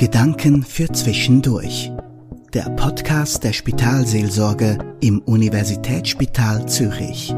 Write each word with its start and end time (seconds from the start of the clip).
Gedanken 0.00 0.62
für 0.62 0.90
Zwischendurch. 0.90 1.92
Der 2.54 2.70
Podcast 2.70 3.44
der 3.44 3.52
Spitalseelsorge 3.52 4.78
im 5.02 5.18
Universitätsspital 5.18 6.66
Zürich. 6.66 7.34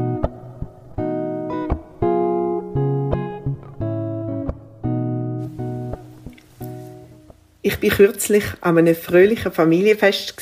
Ich 7.61 7.79
bin 7.81 7.89
kürzlich 7.89 8.45
an 8.61 8.77
einem 8.77 8.95
fröhlichen 8.95 9.51
Familienfest. 9.51 10.33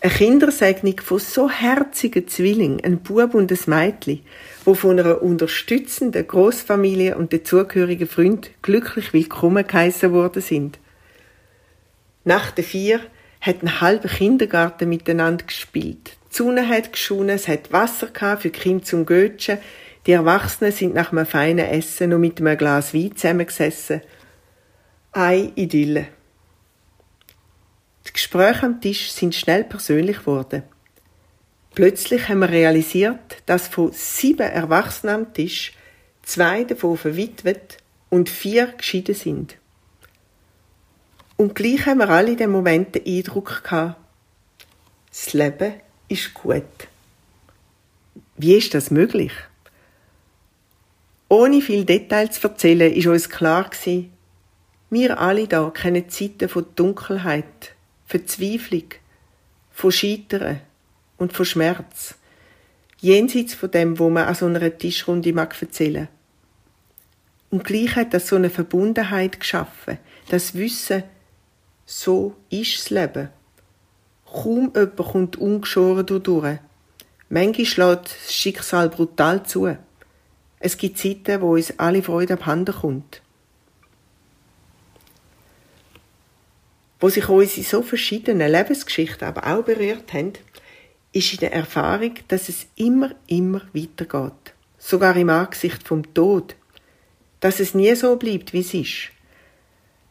Eine 0.00 0.12
Kindersegnung 0.12 1.00
von 1.00 1.18
so 1.18 1.50
herzigen 1.50 2.28
Zwillingen, 2.28 2.80
ein 2.84 3.00
Bub 3.00 3.34
und 3.34 3.50
ein 3.50 3.58
Mädchen, 3.66 4.20
wo 4.64 4.74
von 4.74 5.00
einer 5.00 5.20
unterstützenden 5.20 6.28
Großfamilie 6.28 7.18
und 7.18 7.32
dazugehörigen 7.32 8.06
Freund 8.06 8.50
glücklich 8.62 9.12
willkommen 9.12 9.66
geheißen 9.66 10.12
worden 10.12 10.40
sind. 10.40 10.78
Nach 12.24 12.50
der 12.50 12.64
vier 12.64 13.00
hat 13.40 13.62
ein 13.62 13.80
halber 13.80 14.08
Kindergarten 14.08 14.88
miteinander 14.88 15.44
gespielt. 15.44 16.16
Die 16.30 16.36
Sonne 16.36 16.66
hat 16.66 16.92
geschonen, 16.92 17.36
es 17.36 17.46
hat 17.46 17.72
Wasser 17.72 18.08
für 18.38 18.48
die 18.48 18.58
Kinder 18.58 18.84
zum 18.84 19.04
Götschen. 19.04 19.58
Die 20.06 20.12
Erwachsenen 20.12 20.72
sind 20.72 20.94
nach 20.94 21.12
einem 21.12 21.26
feinen 21.26 21.66
Essen 21.66 22.10
noch 22.10 22.18
mit 22.18 22.40
einem 22.40 22.56
Glas 22.56 22.94
Wein 22.94 23.14
zusammengesessen. 23.14 24.00
Eine 25.12 25.52
Idylle. 25.54 26.08
Die 28.06 28.12
Gespräche 28.12 28.66
am 28.66 28.80
Tisch 28.80 29.10
sind 29.12 29.34
schnell 29.34 29.64
persönlich 29.64 30.18
geworden. 30.18 30.62
Plötzlich 31.74 32.28
haben 32.28 32.40
wir 32.40 32.50
realisiert, 32.50 33.42
dass 33.46 33.68
von 33.68 33.92
sieben 33.92 34.40
Erwachsenen 34.40 35.14
am 35.14 35.34
Tisch 35.34 35.72
zwei 36.22 36.64
davon 36.64 36.96
verwitwet 36.96 37.78
und 38.10 38.28
vier 38.28 38.68
geschieden 38.76 39.14
sind. 39.14 39.56
Und 41.36 41.54
gleich 41.54 41.86
haben 41.86 41.98
wir 41.98 42.08
alle 42.08 42.32
in 42.32 42.36
dem 42.36 42.50
Moment 42.50 42.94
den 42.94 43.06
Eindruck 43.06 43.64
gehabt, 43.64 43.96
das 45.10 45.32
Leben 45.32 45.74
ist 46.08 46.34
gut. 46.34 46.62
Wie 48.36 48.54
ist 48.54 48.74
das 48.74 48.90
möglich? 48.90 49.32
Ohne 51.28 51.60
viel 51.60 51.84
Details 51.84 52.40
zu 52.40 52.48
erzählen, 52.48 52.92
ist 52.92 53.06
uns 53.06 53.28
klar 53.28 53.70
gewesen, 53.70 54.12
wir 54.90 55.18
alle 55.18 55.48
da 55.48 55.70
kennen 55.70 56.08
Zeiten 56.08 56.48
von 56.48 56.66
Dunkelheit, 56.76 57.74
Verzweiflung, 58.06 58.90
von 59.72 59.90
Scheitern 59.90 60.60
und 61.16 61.32
von 61.32 61.44
Schmerz. 61.44 62.14
Jenseits 63.00 63.54
von 63.54 63.70
dem, 63.70 63.98
wo 63.98 64.08
man 64.10 64.28
an 64.28 64.34
so 64.34 64.46
einer 64.46 64.78
Tischrunde 64.78 65.32
mag 65.32 65.60
erzählen. 65.60 66.08
Und 67.50 67.64
gleich 67.64 67.96
hat 67.96 68.14
das 68.14 68.28
so 68.28 68.36
eine 68.36 68.50
Verbundenheit 68.50 69.40
geschaffen, 69.40 69.98
das 70.28 70.54
Wissen, 70.54 71.02
so 71.86 72.34
ist 72.50 72.78
das 72.78 72.90
Leben. 72.90 73.28
Kaum 74.26 74.72
jemand 74.74 74.96
kommt 74.96 75.36
ungeschoren 75.36 76.06
durch. 76.06 76.58
Manchmal 77.28 77.66
schlägt 77.66 78.16
das 78.24 78.34
Schicksal 78.34 78.88
brutal 78.88 79.44
zu. 79.44 79.76
Es 80.58 80.76
gibt 80.76 80.98
Zeiten, 80.98 81.40
wo 81.40 81.54
uns 81.54 81.78
alle 81.78 82.02
Freude 82.02 82.34
abhanden 82.34 82.74
kommt. 82.74 83.22
Wo 87.00 87.08
sich 87.10 87.28
unsere 87.28 87.66
so 87.66 87.82
verschiedenen 87.82 88.50
Lebensgeschichten 88.50 89.28
aber 89.28 89.46
auch 89.46 89.64
berührt 89.64 90.12
haben, 90.12 90.32
ist 91.12 91.32
in 91.34 91.40
der 91.40 91.52
Erfahrung, 91.52 92.14
dass 92.28 92.48
es 92.48 92.66
immer, 92.76 93.10
immer 93.26 93.60
weitergeht. 93.72 94.54
Sogar 94.78 95.14
im 95.16 95.28
Angesicht 95.28 95.86
vom 95.86 96.14
Tod. 96.14 96.56
Dass 97.40 97.60
es 97.60 97.74
nie 97.74 97.94
so 97.94 98.16
bleibt, 98.16 98.52
wie 98.52 98.60
es 98.60 98.72
ist 98.72 99.13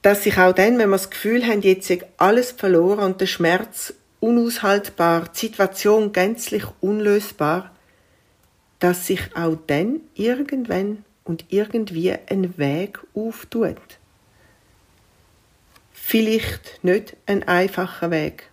dass 0.04 0.23
sich 0.23 0.38
auch 0.38 0.54
dann, 0.54 0.78
wenn 0.78 0.90
wir 0.90 0.98
das 0.98 1.09
Gefühl 1.09 1.48
haben, 1.48 1.62
jetzt 1.62 1.90
ist 1.90 2.06
alles 2.18 2.52
verloren 2.52 3.00
und 3.00 3.22
der 3.22 3.26
Schmerz 3.26 3.94
unaushaltbar, 4.20 5.30
die 5.34 5.40
Situation 5.48 6.12
gänzlich 6.12 6.66
unlösbar, 6.81 7.72
dass 8.80 9.08
sich 9.08 9.22
auch 9.34 9.58
dann 9.66 10.02
irgendwann 10.13 11.06
und 11.24 11.46
irgendwie 11.50 12.12
ein 12.12 12.58
Weg 12.58 13.00
auftut. 13.16 13.78
Vielleicht 15.94 16.84
nicht 16.84 17.16
ein 17.25 17.47
einfacher 17.47 18.12
Weg. 18.12 18.50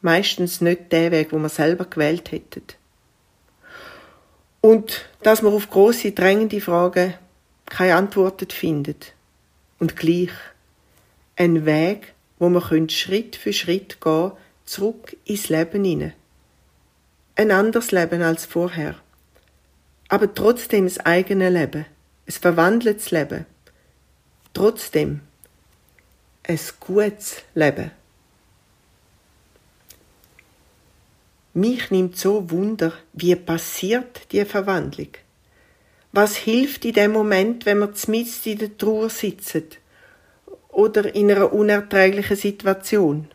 Meistens 0.00 0.60
nicht 0.60 0.90
der 0.90 1.12
Weg, 1.12 1.30
wo 1.30 1.38
man 1.38 1.50
selber 1.50 1.84
gewählt 1.84 2.32
hätten. 2.32 2.64
Und 4.60 5.08
dass 5.22 5.42
man 5.42 5.54
auf 5.54 5.70
große 5.70 6.10
drängende 6.10 6.60
Fragen 6.60 7.14
keine 7.66 7.94
Antworten 7.94 8.50
findet 8.50 9.14
und 9.80 9.96
gleich 9.96 10.30
ein 11.34 11.66
Weg, 11.66 12.14
wo 12.38 12.48
man 12.48 12.88
Schritt 12.88 13.34
für 13.34 13.52
Schritt 13.52 14.00
gehen 14.00 14.32
zurück 14.64 15.16
ins 15.24 15.48
Leben 15.48 15.84
hinein. 15.84 16.12
Ein 17.34 17.50
anderes 17.50 17.90
Leben 17.90 18.22
als 18.22 18.44
vorher. 18.44 18.94
Aber 20.08 20.32
trotzdem 20.32 20.84
das 20.84 20.98
eigene 20.98 21.50
Leben. 21.50 21.86
Es 22.26 22.38
verwandeltes 22.38 23.10
Leben. 23.10 23.46
Trotzdem 24.52 25.20
ein 26.44 26.60
gutes 26.80 27.42
Leben. 27.54 27.90
Mich 31.54 31.90
nimmt 31.90 32.16
so 32.16 32.50
Wunder, 32.50 32.92
wie 33.12 33.34
passiert 33.34 34.30
die 34.30 34.44
Verwandlung. 34.44 35.08
Was 36.12 36.36
hilft 36.36 36.84
in 36.84 36.94
dem 36.94 37.12
Moment, 37.12 37.66
wenn 37.66 37.78
wir 37.78 37.92
mitten 38.08 38.48
in 38.48 38.58
der 38.58 38.76
Trauer 38.76 39.10
sitzen 39.10 39.64
oder 40.68 41.14
in 41.14 41.30
einer 41.30 41.52
unerträglichen 41.52 42.36
Situation? 42.36 43.28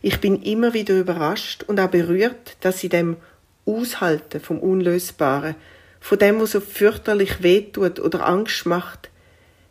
Ich 0.00 0.20
bin 0.20 0.42
immer 0.42 0.72
wieder 0.72 0.98
überrascht 0.98 1.64
und 1.64 1.78
auch 1.78 1.90
berührt, 1.90 2.56
dass 2.60 2.82
in 2.82 2.90
dem 2.90 3.16
Aushalten 3.66 4.40
vom 4.40 4.58
Unlösbaren, 4.58 5.54
von 6.00 6.18
dem, 6.18 6.40
was 6.40 6.52
so 6.52 6.60
fürchterlich 6.60 7.42
wehtut 7.42 8.00
oder 8.00 8.26
Angst 8.26 8.66
macht, 8.66 9.10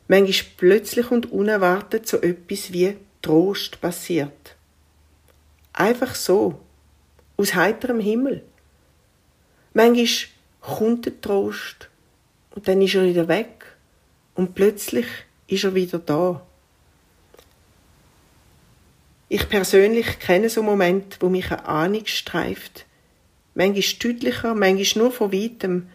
manchmal 0.08 0.52
plötzlich 0.58 1.12
und 1.12 1.32
unerwartet 1.32 2.08
so 2.08 2.22
etwas 2.22 2.72
wie 2.72 2.96
Trost 3.22 3.82
passiert. 3.82 4.56
Einfach 5.74 6.16
so, 6.16 6.60
aus 7.36 7.56
heiterem 7.56 8.00
Himmel. 8.00 8.44
Manchmal 9.74 10.08
kommt 10.60 11.06
der 11.06 11.22
Trost 11.22 11.90
und 12.52 12.68
dann 12.68 12.82
ist 12.82 12.96
er 12.96 13.06
wieder 13.06 13.28
weg 13.28 13.66
und 14.36 14.54
plötzlich 14.56 15.06
ist 15.48 15.64
er 15.64 15.76
wieder 15.76 16.00
da. 16.00 16.46
Ich 19.30 19.48
persönlich 19.48 20.20
kenne 20.20 20.50
so 20.50 20.62
Momente, 20.62 21.18
wo 21.22 21.30
mich 21.30 21.52
eine 21.52 21.66
Ahnung 21.66 22.06
streift. 22.06 22.86
Manchmal 23.54 24.14
deutlicher, 24.14 24.56
manchmal 24.56 25.04
nur 25.04 25.12
von 25.14 25.32
weitem, 25.32 25.90